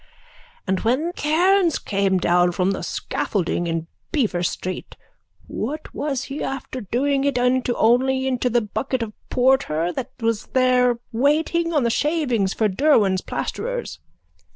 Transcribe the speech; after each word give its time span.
_And 0.65 0.79
when 0.79 1.13
Cairns 1.13 1.77
came 1.77 2.17
down 2.17 2.53
from 2.53 2.71
the 2.71 2.81
scaffolding 2.81 3.67
in 3.67 3.85
Beaver 4.11 4.41
street 4.41 4.95
what 5.45 5.93
was 5.93 6.23
he 6.23 6.41
after 6.43 6.81
doing 6.81 7.23
it 7.23 7.37
into 7.37 7.75
only 7.77 8.25
into 8.25 8.49
the 8.49 8.61
bucket 8.61 9.03
of 9.03 9.13
porter 9.29 9.93
that 9.93 10.09
was 10.19 10.47
there 10.53 10.97
waiting 11.11 11.71
on 11.71 11.83
the 11.83 11.91
shavings 11.91 12.51
for 12.51 12.67
Derwan's 12.67 13.21
plasterers. 13.21 13.99